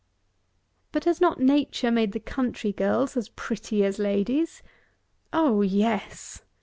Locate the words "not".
1.21-1.39